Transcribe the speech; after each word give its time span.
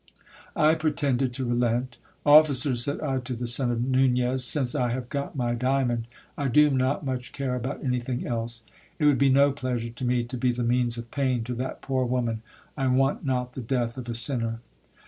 I 0.55 0.73
pretended 0.73 1.31
to 1.33 1.45
relent 1.45 1.97
Officer, 2.25 2.75
said 2.75 3.01
I 3.01 3.19
to 3.19 3.35
the 3.35 3.45
son 3.45 3.69
of 3.69 3.83
Nunez, 3.83 4.43
since 4.43 4.73
I 4.73 4.89
have 4.89 5.09
got 5.09 5.35
my 5.35 5.53
diamond, 5.53 6.07
I 6.35 6.47
do 6.47 6.71
not 6.71 7.05
much 7.05 7.31
care 7.31 7.53
about 7.53 7.83
anything 7.83 8.25
else. 8.25 8.63
It 8.97 9.05
would 9.05 9.19
be 9.19 9.29
no 9.29 9.51
pleasure 9.51 9.91
to 9.91 10.03
me 10.03 10.23
to 10.23 10.37
be 10.37 10.51
the 10.51 10.63
means 10.63 10.97
of 10.97 11.11
pain 11.11 11.43
to 11.43 11.53
that 11.53 11.83
poor 11.83 12.03
woman; 12.03 12.41
I 12.75 12.87
want 12.87 13.23
not 13.23 13.53
the 13.53 13.61
death 13.61 13.95
of 13.95 14.09
a 14.09 14.15
sinner. 14.15 14.61